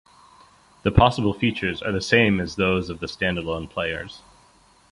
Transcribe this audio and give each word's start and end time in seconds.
The 0.81 0.89
possible 0.89 1.31
features 1.31 1.83
are 1.83 1.91
the 1.91 2.01
same 2.01 2.39
as 2.39 2.55
those 2.55 2.89
of 2.89 3.01
the 3.01 3.05
standalone 3.05 3.69
players. 3.69 4.23